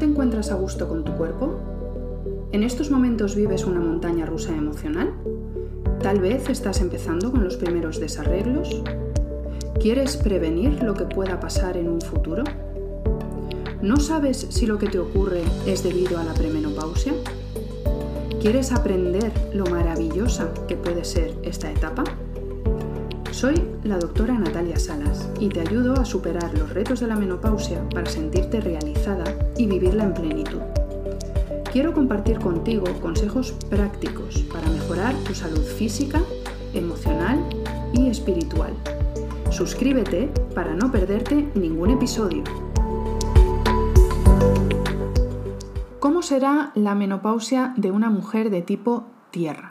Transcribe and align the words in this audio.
te 0.00 0.06
encuentras 0.06 0.50
a 0.50 0.54
gusto 0.54 0.88
con 0.88 1.04
tu 1.04 1.12
cuerpo? 1.12 1.60
¿En 2.52 2.62
estos 2.62 2.90
momentos 2.90 3.36
vives 3.36 3.66
una 3.66 3.80
montaña 3.80 4.24
rusa 4.24 4.56
emocional? 4.56 5.12
Tal 6.02 6.20
vez 6.20 6.48
estás 6.48 6.80
empezando 6.80 7.30
con 7.30 7.44
los 7.44 7.58
primeros 7.58 8.00
desarreglos. 8.00 8.82
¿Quieres 9.78 10.16
prevenir 10.16 10.82
lo 10.82 10.94
que 10.94 11.04
pueda 11.04 11.38
pasar 11.38 11.76
en 11.76 11.90
un 11.90 12.00
futuro? 12.00 12.44
¿No 13.82 13.98
sabes 13.98 14.46
si 14.48 14.66
lo 14.66 14.78
que 14.78 14.88
te 14.88 14.98
ocurre 14.98 15.42
es 15.66 15.82
debido 15.82 16.18
a 16.18 16.24
la 16.24 16.32
premenopausia? 16.32 17.12
¿Quieres 18.40 18.72
aprender 18.72 19.30
lo 19.52 19.66
maravillosa 19.66 20.50
que 20.66 20.76
puede 20.76 21.04
ser 21.04 21.34
esta 21.42 21.70
etapa? 21.70 22.04
Soy 23.40 23.54
la 23.84 23.96
doctora 23.96 24.34
Natalia 24.34 24.78
Salas 24.78 25.26
y 25.40 25.48
te 25.48 25.60
ayudo 25.60 25.94
a 25.94 26.04
superar 26.04 26.52
los 26.58 26.74
retos 26.74 27.00
de 27.00 27.06
la 27.06 27.16
menopausia 27.16 27.82
para 27.88 28.04
sentirte 28.04 28.60
realizada 28.60 29.24
y 29.56 29.66
vivirla 29.66 30.04
en 30.04 30.12
plenitud. 30.12 30.60
Quiero 31.72 31.94
compartir 31.94 32.38
contigo 32.38 32.84
consejos 33.00 33.52
prácticos 33.70 34.40
para 34.52 34.68
mejorar 34.68 35.14
tu 35.24 35.34
salud 35.34 35.64
física, 35.64 36.20
emocional 36.74 37.42
y 37.94 38.10
espiritual. 38.10 38.74
Suscríbete 39.48 40.30
para 40.54 40.74
no 40.74 40.92
perderte 40.92 41.48
ningún 41.54 41.92
episodio. 41.92 42.44
¿Cómo 45.98 46.20
será 46.20 46.72
la 46.74 46.94
menopausia 46.94 47.72
de 47.78 47.90
una 47.90 48.10
mujer 48.10 48.50
de 48.50 48.60
tipo 48.60 49.06
tierra? 49.30 49.69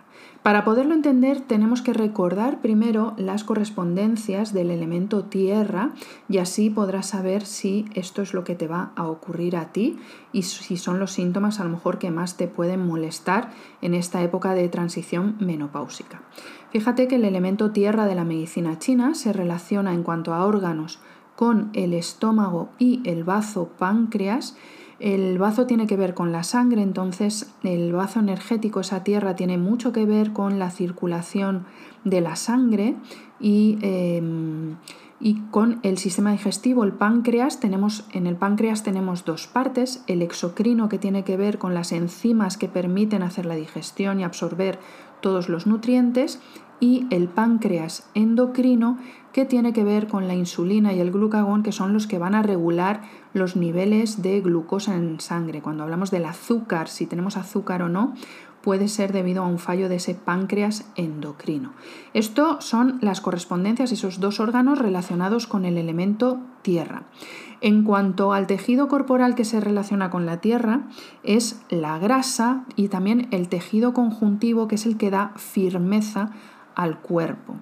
Para 0.50 0.66
poderlo 0.66 0.96
entender 0.96 1.42
tenemos 1.42 1.84
que 1.84 1.94
recordar 1.94 2.60
primero 2.60 3.14
las 3.18 3.44
correspondencias 3.44 4.52
del 4.52 4.72
elemento 4.72 5.26
tierra 5.26 5.92
y 6.28 6.40
así 6.40 6.72
podrás 6.72 7.10
saber 7.10 7.46
si 7.46 7.86
esto 7.94 8.24
es 8.24 8.34
lo 8.34 8.44
que 8.44 8.56
te 8.56 8.68
va 8.68 8.92
a 8.96 9.08
ocurrir 9.08 9.56
a 9.56 9.72
ti 9.72 10.00
y 10.34 10.42
si 10.42 10.78
son 10.78 10.98
los 10.98 11.12
síntomas 11.12 11.60
a 11.60 11.66
lo 11.66 11.70
mejor 11.70 12.00
que 12.00 12.10
más 12.10 12.36
te 12.36 12.48
pueden 12.48 12.84
molestar 12.84 13.52
en 13.84 13.94
esta 13.94 14.24
época 14.24 14.56
de 14.56 14.68
transición 14.70 15.36
menopáusica. 15.40 16.24
Fíjate 16.72 17.08
que 17.08 17.18
el 17.18 17.26
elemento 17.26 17.70
tierra 17.70 18.08
de 18.08 18.16
la 18.16 18.24
medicina 18.24 18.80
china 18.80 19.14
se 19.14 19.32
relaciona 19.32 19.94
en 19.94 20.02
cuanto 20.02 20.34
a 20.34 20.48
órganos 20.48 20.98
con 21.36 21.70
el 21.74 21.94
estómago 21.94 22.70
y 22.80 23.08
el 23.08 23.24
bazo 23.24 23.70
páncreas 23.78 24.58
el 25.00 25.38
bazo 25.38 25.66
tiene 25.66 25.88
que 25.88 25.96
ver 25.96 26.14
con 26.14 26.32
la 26.32 26.44
sangre, 26.44 26.82
entonces 26.82 27.54
el 27.64 27.94
bazo 27.94 28.20
energético, 28.20 28.82
esa 28.82 29.04
tierra, 29.04 29.36
tiene 29.36 29.58
mucho 29.58 29.94
que 29.94 30.06
ver 30.06 30.34
con 30.34 30.60
la 30.60 30.72
circulación 30.72 31.66
de 32.04 32.22
la 32.22 32.36
sangre 32.36 32.96
y, 33.40 33.78
em, 33.82 34.76
y 35.22 35.36
con 35.52 35.80
el 35.84 35.98
sistema 35.98 36.32
digestivo, 36.32 36.84
el 36.84 36.94
páncreas. 36.94 37.60
Tenemos, 37.60 38.06
en 38.12 38.28
el 38.28 38.36
páncreas 38.36 38.84
tenemos 38.84 39.26
dos 39.26 39.48
partes, 39.48 40.04
el 40.08 40.22
exocrino 40.22 40.90
que 40.90 40.98
tiene 40.98 41.24
que 41.24 41.38
ver 41.38 41.58
con 41.58 41.74
las 41.74 41.92
enzimas 41.92 42.58
que 42.58 42.68
permiten 42.68 43.24
hacer 43.24 43.46
la 43.46 43.56
digestión 43.56 44.20
y 44.20 44.24
absorber 44.24 44.80
todos 45.22 45.50
los 45.50 45.68
nutrientes 45.68 46.40
y 46.80 47.06
el 47.10 47.28
páncreas 47.28 48.10
endocrino 48.14 48.98
que 49.34 49.46
tiene 49.46 49.74
que 49.74 49.84
ver 49.84 50.08
con 50.08 50.28
la 50.28 50.34
insulina 50.34 50.94
y 50.94 51.00
el 51.00 51.12
glucagón 51.12 51.62
que 51.62 51.72
son 51.72 51.94
los 51.94 52.08
que 52.08 52.18
van 52.18 52.36
a 52.36 52.42
regular 52.42 53.02
los 53.34 53.56
niveles 53.56 54.22
de 54.22 54.42
glucosa 54.42 54.96
en 54.96 55.20
sangre. 55.20 55.62
Cuando 55.62 55.84
hablamos 55.84 56.10
del 56.10 56.26
azúcar, 56.26 56.88
si 56.88 57.06
tenemos 57.06 57.38
azúcar 57.38 57.82
o 57.82 57.90
no, 57.90 58.14
puede 58.62 58.88
ser 58.88 59.14
debido 59.14 59.44
a 59.44 59.48
un 59.48 59.60
fallo 59.60 59.90
de 59.90 59.96
ese 59.96 60.16
páncreas 60.16 60.86
endocrino. 60.96 61.74
Esto 62.14 62.62
son 62.62 63.00
las 63.02 63.22
correspondencias, 63.22 63.92
esos 63.92 64.20
dos 64.20 64.40
órganos 64.40 64.80
relacionados 64.80 65.48
con 65.48 65.66
el 65.66 65.78
elemento 65.78 66.40
tierra. 66.62 67.04
En 67.62 67.84
cuanto 67.84 68.32
al 68.32 68.48
tejido 68.48 68.88
corporal 68.88 69.36
que 69.36 69.46
se 69.46 69.60
relaciona 69.60 70.10
con 70.10 70.26
la 70.26 70.38
tierra, 70.38 70.84
es 71.24 71.62
la 71.70 71.98
grasa 72.00 72.66
y 72.76 72.88
también 72.88 73.28
el 73.32 73.50
tejido 73.50 73.94
conjuntivo 73.94 74.68
que 74.68 74.76
es 74.76 74.86
el 74.86 74.98
que 74.98 75.10
da 75.10 75.34
firmeza 75.36 76.32
al 76.76 77.00
cuerpo. 77.00 77.56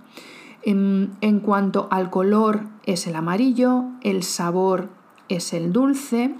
En, 0.64 1.40
cuanto 1.44 1.88
al 1.92 2.10
color 2.10 2.66
es 2.86 3.08
el 3.08 3.16
amarillo, 3.16 3.86
el 4.02 4.24
sabor 4.24 4.90
es 5.30 5.54
el 5.54 5.72
dulce 5.72 6.36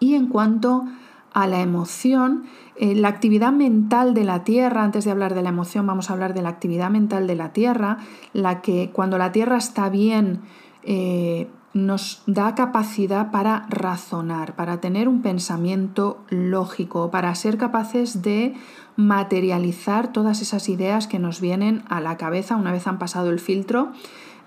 y 0.00 0.14
en 0.14 0.28
cuanto 0.28 0.84
a 0.86 1.03
la 1.34 1.60
emoción, 1.60 2.44
eh, 2.76 2.94
la 2.94 3.08
actividad 3.08 3.52
mental 3.52 4.14
de 4.14 4.24
la 4.24 4.44
Tierra, 4.44 4.84
antes 4.84 5.04
de 5.04 5.10
hablar 5.10 5.34
de 5.34 5.42
la 5.42 5.50
emoción 5.50 5.86
vamos 5.86 6.08
a 6.08 6.12
hablar 6.12 6.32
de 6.32 6.42
la 6.42 6.48
actividad 6.48 6.90
mental 6.90 7.26
de 7.26 7.34
la 7.34 7.52
Tierra, 7.52 7.98
la 8.32 8.62
que 8.62 8.90
cuando 8.92 9.18
la 9.18 9.32
Tierra 9.32 9.56
está 9.56 9.88
bien 9.88 10.42
eh, 10.84 11.48
nos 11.74 12.22
da 12.26 12.54
capacidad 12.54 13.32
para 13.32 13.66
razonar, 13.68 14.54
para 14.54 14.80
tener 14.80 15.08
un 15.08 15.22
pensamiento 15.22 16.22
lógico, 16.30 17.10
para 17.10 17.34
ser 17.34 17.58
capaces 17.58 18.22
de 18.22 18.54
materializar 18.96 20.12
todas 20.12 20.40
esas 20.40 20.68
ideas 20.68 21.08
que 21.08 21.18
nos 21.18 21.40
vienen 21.40 21.82
a 21.88 22.00
la 22.00 22.16
cabeza 22.16 22.54
una 22.54 22.70
vez 22.70 22.86
han 22.86 23.00
pasado 23.00 23.30
el 23.30 23.40
filtro 23.40 23.90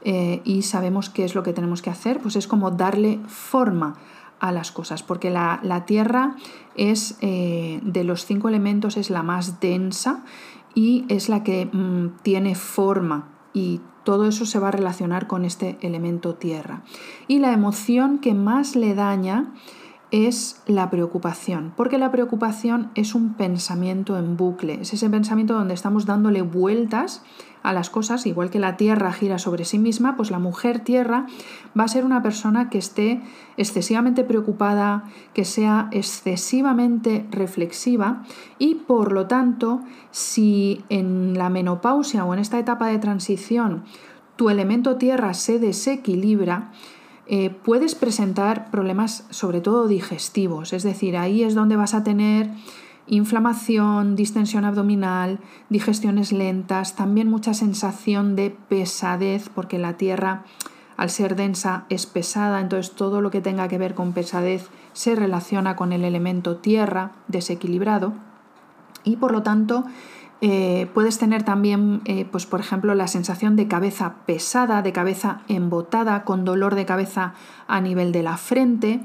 eh, 0.06 0.42
y 0.46 0.62
sabemos 0.62 1.10
qué 1.10 1.26
es 1.26 1.36
lo 1.36 1.44
que 1.44 1.52
tenemos 1.52 1.82
que 1.82 1.90
hacer, 1.90 2.20
pues 2.22 2.38
es 2.38 2.48
como 2.48 2.72
darle 2.72 3.20
forma 3.28 3.96
a 4.40 4.52
las 4.52 4.72
cosas, 4.72 5.04
porque 5.04 5.30
la, 5.30 5.84
tierra 5.86 6.36
es 6.76 7.18
eh, 7.22 7.80
de 7.84 8.04
los 8.04 8.26
cinco 8.26 8.50
elementos 8.50 8.98
es 8.98 9.10
la 9.10 9.24
más 9.24 9.60
densa 9.60 10.24
y 10.76 11.06
es 11.10 11.30
la 11.30 11.44
que 11.44 11.66
mm, 11.66 12.18
tiene 12.22 12.56
forma 12.56 13.30
y 13.54 13.82
todo 14.04 14.28
eso 14.28 14.46
se 14.46 14.60
va 14.60 14.70
a 14.70 14.72
relacionar 14.72 15.28
con 15.28 15.44
este 15.44 15.78
elemento 15.82 16.36
tierra. 16.36 16.84
Y 17.28 17.40
la 17.40 17.52
emoción 17.52 18.20
que 18.20 18.34
más 18.34 18.76
le 18.76 18.94
daña 18.96 19.54
es 20.12 20.62
la 20.68 20.90
preocupación, 20.90 21.74
porque 21.76 21.98
la 21.98 22.12
preocupación 22.12 22.92
es 22.96 23.14
un 23.14 23.34
pensamiento 23.34 24.18
en 24.18 24.38
bucle, 24.38 24.80
es 24.82 24.94
ese 24.94 25.10
pensamiento 25.10 25.54
donde 25.54 25.74
estamos 25.74 26.06
dándole 26.06 26.42
vueltas 26.42 27.24
a 27.64 27.74
las 27.74 27.90
cosas, 27.90 28.26
igual 28.26 28.50
que 28.50 28.60
la 28.60 28.78
Tierra 28.78 29.12
gira 29.12 29.38
sobre 29.40 29.66
sí 29.66 29.78
misma, 29.78 30.16
pues 30.16 30.32
la 30.32 30.40
mujer 30.40 30.80
Tierra 30.80 31.26
va 31.78 31.84
a 31.84 31.88
ser 31.90 32.06
una 32.06 32.24
persona 32.24 32.70
que 32.70 32.78
esté 32.78 33.22
excesivamente 33.58 34.24
preocupada, 34.24 35.04
que 35.34 35.44
sea 35.44 35.90
excesivamente 35.92 37.26
reflexiva 37.30 38.24
y 38.58 38.76
por 38.76 39.12
lo 39.12 39.28
tanto, 39.28 39.82
si 40.12 40.86
en 40.88 41.38
la 41.38 41.50
menopausia 41.50 42.24
o 42.24 42.34
en 42.34 42.40
esta 42.40 42.60
etapa 42.60 42.88
de 42.88 43.00
transición 43.00 43.84
tu 44.38 44.50
elemento 44.50 44.96
Tierra 44.96 45.34
se 45.34 45.60
desequilibra, 45.60 46.72
eh, 47.30 47.50
puedes 47.50 47.96
presentar 47.96 48.72
problemas 48.72 49.26
sobre 49.30 49.62
todo 49.62 49.88
digestivos, 49.88 50.74
es 50.74 50.84
decir, 50.84 51.18
ahí 51.18 51.44
es 51.44 51.56
donde 51.56 51.76
vas 51.76 51.94
a 51.94 52.04
tener 52.04 52.50
inflamación, 53.08 54.16
distensión 54.16 54.66
abdominal, 54.66 55.40
digestiones 55.70 56.32
lentas, 56.32 56.96
también 56.96 57.30
mucha 57.30 57.54
sensación 57.54 58.36
de 58.36 58.56
pesadez, 58.70 59.50
porque 59.50 59.78
la 59.78 59.98
tierra 59.98 60.44
al 60.98 61.10
ser 61.10 61.36
densa 61.36 61.86
es 61.90 62.06
pesada, 62.06 62.60
entonces 62.60 62.96
todo 62.96 63.22
lo 63.22 63.30
que 63.30 63.42
tenga 63.42 63.68
que 63.68 63.78
ver 63.78 63.94
con 63.94 64.14
pesadez 64.14 64.70
se 64.94 65.16
relaciona 65.16 65.76
con 65.76 65.94
el 65.94 66.04
elemento 66.04 66.58
tierra 66.58 67.12
desequilibrado. 67.28 68.14
Y 69.04 69.18
por 69.18 69.32
lo 69.32 69.44
tanto 69.44 69.86
eh, 70.40 70.88
puedes 70.94 71.18
tener 71.18 71.42
también, 71.42 72.02
eh, 72.06 72.26
pues 72.32 72.46
por 72.46 72.60
ejemplo, 72.60 72.94
la 72.94 73.08
sensación 73.08 73.56
de 73.56 73.68
cabeza 73.68 74.18
pesada, 74.28 74.84
de 74.84 74.94
cabeza 74.94 75.42
embotada, 75.48 76.24
con 76.26 76.46
dolor 76.46 76.76
de 76.76 76.86
cabeza 76.86 77.34
a 77.68 77.82
nivel 77.82 78.12
de 78.12 78.24
la 78.24 78.38
frente. 78.38 79.02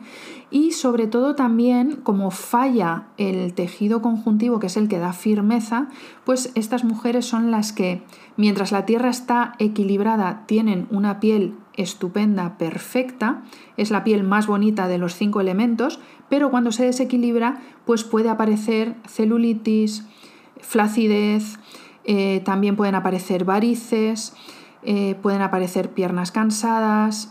Y 0.50 0.72
sobre 0.72 1.06
todo 1.06 1.34
también 1.34 1.97
como 2.03 2.31
falla 2.31 3.04
el 3.16 3.54
tejido 3.54 4.03
conjuntivo, 4.03 4.59
que 4.59 4.66
es 4.66 4.76
el 4.76 4.88
que 4.88 4.98
da 4.98 5.15
firmeza, 5.15 5.88
pues 6.25 6.53
estas 6.54 6.84
mujeres 6.84 7.25
son 7.25 7.50
las 7.50 7.72
que, 7.72 8.03
mientras 8.37 8.71
la 8.71 8.84
Tierra 8.84 9.09
está 9.09 9.54
equilibrada, 9.59 10.44
tienen 10.47 10.87
una 10.91 11.21
piel 11.21 11.54
estupenda, 11.74 12.59
perfecta, 12.59 13.42
es 13.78 13.91
la 13.91 14.04
piel 14.04 14.24
más 14.24 14.47
bonita 14.47 14.89
de 14.89 14.98
los 14.98 15.15
cinco 15.15 15.41
elementos, 15.41 16.01
pero 16.28 16.51
cuando 16.51 16.71
se 16.71 16.84
desequilibra, 16.84 17.62
pues 17.86 18.04
puede 18.04 18.28
aparecer 18.28 18.95
celulitis, 19.07 20.07
flacidez, 20.62 21.59
eh, 22.04 22.41
también 22.44 22.76
pueden 22.76 22.94
aparecer 22.94 23.44
varices, 23.44 24.34
eh, 24.82 25.16
pueden 25.22 25.42
aparecer 25.42 25.91
piernas 25.91 26.32
cansadas 26.32 27.30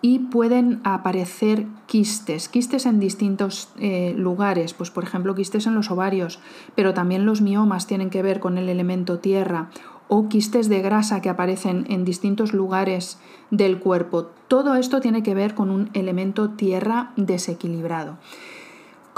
y 0.00 0.20
pueden 0.20 0.80
aparecer 0.84 1.66
quistes, 1.86 2.48
quistes 2.48 2.86
en 2.86 3.00
distintos 3.00 3.68
eh, 3.78 4.14
lugares, 4.16 4.74
pues 4.74 4.90
por 4.90 5.04
ejemplo 5.04 5.34
quistes 5.34 5.66
en 5.66 5.74
los 5.74 5.90
ovarios, 5.90 6.40
pero 6.74 6.94
también 6.94 7.26
los 7.26 7.40
miomas 7.40 7.86
tienen 7.86 8.10
que 8.10 8.22
ver 8.22 8.40
con 8.40 8.58
el 8.58 8.68
elemento 8.68 9.18
tierra 9.18 9.70
o 10.08 10.28
quistes 10.28 10.68
de 10.68 10.80
grasa 10.80 11.20
que 11.20 11.28
aparecen 11.28 11.84
en 11.88 12.04
distintos 12.04 12.52
lugares 12.52 13.18
del 13.50 13.78
cuerpo. 13.78 14.30
Todo 14.48 14.74
esto 14.74 15.00
tiene 15.00 15.22
que 15.22 15.34
ver 15.34 15.54
con 15.54 15.70
un 15.70 15.90
elemento 15.94 16.50
tierra 16.50 17.12
desequilibrado. 17.16 18.16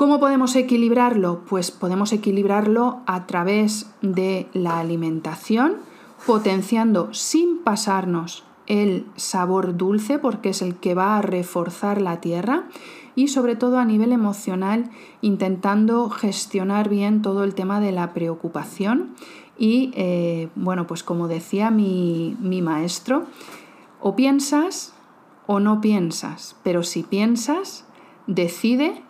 ¿Cómo 0.01 0.19
podemos 0.19 0.57
equilibrarlo? 0.57 1.43
Pues 1.47 1.71
podemos 1.71 2.15
equilibrarlo 2.15 3.03
a 3.05 3.27
través 3.27 3.91
de 4.01 4.49
la 4.55 4.79
alimentación, 4.79 5.75
potenciando 6.27 7.13
sin 7.13 7.59
pasarnos 7.59 8.43
el 8.67 9.05
sabor 9.17 9.77
dulce 9.77 10.19
porque 10.19 10.49
es 10.49 10.63
el 10.63 10.77
que 10.77 10.95
va 10.95 11.19
a 11.19 11.21
reforzar 11.21 12.01
la 12.01 12.19
tierra 12.23 12.65
y 13.15 13.29
sobre 13.29 13.57
todo 13.57 13.79
a 13.79 13.85
nivel 13.85 14.13
emocional 14.13 14.89
intentando 15.21 16.09
gestionar 16.09 16.89
bien 16.89 17.21
todo 17.21 17.45
el 17.45 17.55
tema 17.55 17.79
de 17.79 17.93
la 17.93 18.15
preocupación 18.15 19.15
y 19.59 19.93
eh, 19.95 20.49
bueno 20.55 20.87
pues 20.87 21.03
como 21.03 21.29
decía 21.29 21.71
mi, 21.71 22.39
mi 22.41 22.63
maestro 22.63 23.27
o 24.01 24.17
piensas 24.17 24.95
o 25.47 25.61
no 25.61 25.83
piensas 25.83 26.57
pero 26.63 26.85
si 26.85 27.03
piensas 27.03 27.85
decide 28.27 29.03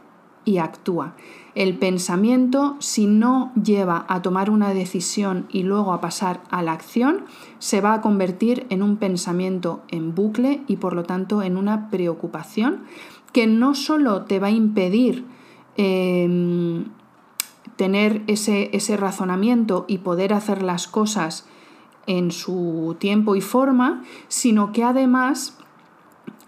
y 0.45 0.59
actúa. 0.59 1.15
El 1.55 1.77
pensamiento, 1.79 2.77
si 2.79 3.07
no 3.07 3.53
lleva 3.61 4.05
a 4.09 4.23
tomar 4.23 4.51
una 4.51 4.73
decisión 4.73 5.47
y 5.51 5.65
luego 5.65 5.93
a 5.93 6.01
pasar 6.01 6.43
a 6.51 6.63
la 6.63 6.73
acción, 6.73 7.25
se 7.59 7.81
va 7.81 7.95
a 7.95 8.01
convertir 8.01 8.67
en 8.71 8.83
un 8.83 8.97
pensamiento 8.97 9.83
en 9.89 10.15
bucle 10.15 10.63
y 10.69 10.77
por 10.77 10.95
lo 10.95 11.03
tanto 11.03 11.43
en 11.43 11.57
una 11.57 11.91
preocupación 11.91 12.85
que 13.33 13.47
no 13.47 13.75
solo 13.75 14.23
te 14.23 14.39
va 14.39 14.49
a 14.49 14.53
impedir 14.53 15.25
em, 15.77 16.87
tener 17.77 18.23
ese, 18.27 18.71
ese 18.73 18.97
razonamiento 18.97 19.85
y 19.89 19.99
poder 19.99 20.33
hacer 20.35 20.63
las 20.63 20.87
cosas 20.87 21.47
en 22.07 22.31
su 22.31 22.97
tiempo 22.99 23.37
y 23.37 23.41
forma, 23.41 24.03
sino 24.29 24.73
que 24.73 24.85
además 24.85 25.57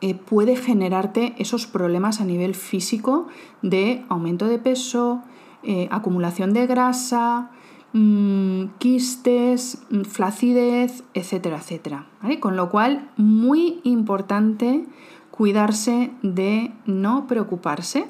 eh, 0.03 0.17
puede 0.17 0.57
generarte 0.57 1.35
esos 1.39 1.69
problemas 1.69 2.21
a 2.21 2.25
nivel 2.25 2.57
físico 2.57 3.29
de 3.63 4.05
aumento 4.09 4.47
de 4.49 4.59
peso, 4.59 5.23
eh, 5.63 5.87
acumulación 5.93 6.53
de 6.53 6.67
grasa, 6.67 7.53
mm, 7.93 8.65
quistes, 8.79 9.81
mm, 9.91 10.03
flacidez, 10.03 11.05
etcétera, 11.15 11.59
etcétera. 11.59 12.07
Con 12.41 12.57
lo 12.57 12.69
cual, 12.69 13.11
muy 13.17 13.81
importante 13.85 14.85
cuidarse 15.31 16.11
de 16.23 16.73
no 16.85 17.29
preocuparse 17.29 18.07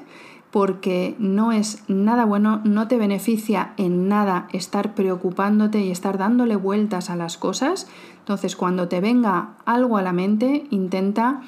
porque 0.49 1.15
no 1.19 1.51
es 1.51 1.83
nada 1.87 2.25
bueno, 2.25 2.61
no 2.63 2.87
te 2.87 2.97
beneficia 2.97 3.73
en 3.77 4.07
nada 4.07 4.47
estar 4.51 4.95
preocupándote 4.95 5.81
y 5.81 5.91
estar 5.91 6.17
dándole 6.17 6.55
vueltas 6.55 7.11
a 7.11 7.15
las 7.15 7.37
cosas. 7.37 7.87
Entonces, 8.17 8.55
cuando 8.55 8.87
te 8.87 8.99
venga 8.99 9.55
algo 9.65 9.97
a 9.97 10.01
la 10.01 10.13
mente, 10.13 10.65
intenta 10.71 11.41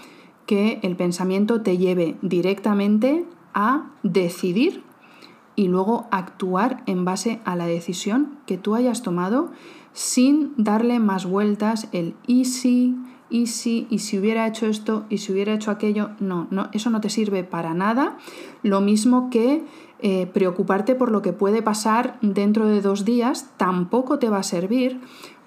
que 0.45 0.79
el 0.83 0.95
pensamiento 0.95 1.61
te 1.61 1.77
lleve 1.77 2.17
directamente 2.21 3.25
a 3.53 3.91
decidir 4.03 4.83
y 5.55 5.67
luego 5.67 6.07
actuar 6.11 6.83
en 6.85 7.05
base 7.05 7.39
a 7.45 7.55
la 7.55 7.65
decisión 7.65 8.37
que 8.45 8.57
tú 8.57 8.75
hayas 8.75 9.01
tomado 9.01 9.51
sin 9.93 10.53
darle 10.57 10.99
más 10.99 11.25
vueltas 11.25 11.87
el 11.93 12.15
y 12.27 12.45
si, 12.45 12.95
y 13.29 13.47
si, 13.47 13.87
y 13.89 13.99
si 13.99 14.19
hubiera 14.19 14.45
hecho 14.45 14.65
esto, 14.67 15.05
y 15.09 15.19
si 15.19 15.31
hubiera 15.31 15.53
hecho 15.53 15.71
aquello. 15.71 16.09
No, 16.19 16.47
no 16.51 16.67
eso 16.73 16.89
no 16.89 16.99
te 16.99 17.09
sirve 17.09 17.45
para 17.45 17.73
nada. 17.73 18.17
Lo 18.61 18.81
mismo 18.81 19.29
que 19.29 19.63
eh, 19.99 20.27
preocuparte 20.27 20.95
por 20.95 21.11
lo 21.11 21.21
que 21.21 21.31
puede 21.31 21.61
pasar 21.61 22.17
dentro 22.21 22.67
de 22.67 22.81
dos 22.81 23.05
días 23.05 23.51
tampoco 23.55 24.19
te 24.19 24.29
va 24.29 24.39
a 24.39 24.43
servir 24.43 24.99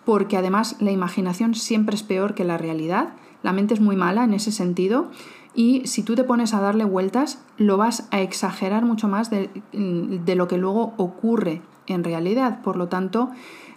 porque 0.06 0.38
además 0.38 0.76
la 0.80 0.90
imaginación 0.90 1.54
siempre 1.54 1.94
es 1.94 2.02
peor 2.02 2.34
que 2.34 2.44
la 2.44 2.56
realidad 2.56 3.10
la 3.42 3.52
mente 3.52 3.74
es 3.74 3.80
muy 3.80 3.96
mala 3.96 4.24
en 4.24 4.34
ese 4.34 4.52
sentido 4.52 5.10
y 5.54 5.86
si 5.86 6.02
tú 6.02 6.14
te 6.14 6.24
pones 6.24 6.54
a 6.54 6.60
darle 6.60 6.84
vueltas, 6.84 7.42
lo 7.56 7.76
vas 7.76 8.06
a 8.12 8.20
exagerar 8.20 8.84
mucho 8.84 9.08
más 9.08 9.28
de, 9.30 9.50
lo 9.72 10.48
que 10.48 10.56
luego 10.56 10.94
ocurre 10.98 11.62
en 11.86 12.04
realidad. 12.04 12.62
Por 12.62 12.76
lo 12.76 12.88
tanto, 12.88 13.30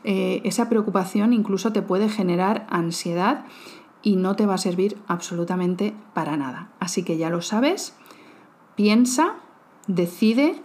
eh, 0.03 0.41
esa 0.43 0.69
preocupación 0.69 1.33
incluso 1.33 1.71
te 1.71 1.81
puede 1.81 2.07
generar 2.07 2.67
ansiedad 2.69 3.45
y 4.03 4.15
no 4.15 4.35
te 4.35 4.45
va 4.45 4.55
a 4.55 4.59
servir 4.59 4.97
absolutamente 5.07 5.95
para 6.13 6.37
nada. 6.37 6.69
Así 6.79 7.03
que 7.03 7.17
ya 7.17 7.29
lo 7.29 7.41
sabes, 7.41 7.95
piensa, 8.75 9.37
decide 9.87 10.61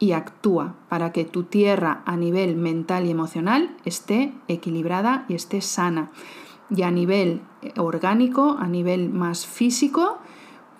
y 0.00 0.10
actúa 0.10 0.74
para 0.88 1.12
que 1.12 1.24
tu 1.24 1.44
tierra 1.44 2.02
a 2.04 2.16
nivel 2.16 2.56
mental 2.56 3.06
y 3.06 3.10
emocional 3.10 3.76
esté 3.84 4.32
equilibrada 4.48 5.24
y 5.28 5.34
esté 5.34 5.60
sana 5.60 6.10
y 6.70 6.82
a 6.82 6.90
nivel 6.90 7.40
eh, 7.62 7.72
orgánico, 7.76 8.56
a 8.58 8.68
nivel 8.68 9.10
más 9.10 9.46
físico, 9.46 10.18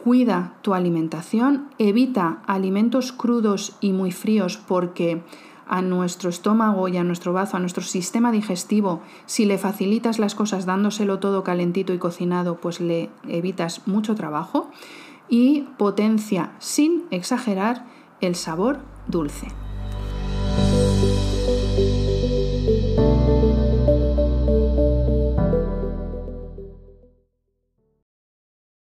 cuida 0.02 0.54
tu 0.62 0.74
alimentación, 0.74 1.68
evita 1.78 2.42
alimentos 2.46 3.12
crudos 3.12 3.76
y 3.80 3.92
muy 3.92 4.12
fríos 4.12 4.56
porque 4.56 5.22
a 5.66 5.82
nuestro 5.82 6.30
estómago 6.30 6.88
y 6.88 6.96
a 6.96 7.04
nuestro 7.04 7.32
bazo, 7.32 7.56
a 7.56 7.60
nuestro 7.60 7.84
sistema 7.84 8.32
digestivo, 8.32 9.02
si 9.26 9.44
le 9.44 9.58
facilitas 9.58 10.18
las 10.18 10.34
cosas 10.34 10.64
dándoselo 10.64 11.18
todo 11.18 11.44
calentito 11.44 11.92
y 11.92 11.98
cocinado, 11.98 12.56
pues 12.56 12.80
le 12.80 13.10
evitas 13.28 13.86
mucho 13.86 14.14
trabajo 14.14 14.70
y 15.28 15.62
potencia 15.76 16.52
sin 16.58 17.04
exagerar 17.10 17.84
el 18.20 18.34
sabor 18.34 18.78
dulce. 19.08 19.48